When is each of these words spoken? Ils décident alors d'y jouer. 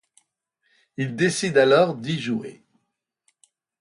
Ils 0.97 1.15
décident 1.15 1.59
alors 1.61 1.93
d'y 1.93 2.19
jouer. 2.19 2.63